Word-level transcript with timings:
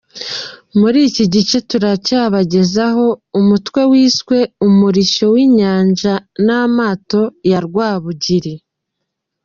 Muri 0.79 0.99
iki 1.09 1.25
gice, 1.33 1.57
turacyabagezaho 1.69 3.05
umutwe 3.39 3.81
wiswe 3.91 4.37
“Umurishyo 4.67 5.25
w’Inyanja 5.33 6.13
n’amato 6.45 7.21
ya 7.49 7.59
Rwabugili“. 7.65 8.53